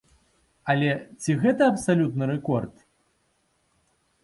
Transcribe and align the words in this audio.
Але 0.73 0.89
ці 1.25 1.35
гэта 1.43 1.67
абсалютны 1.75 2.23
рэкорд? 2.33 2.73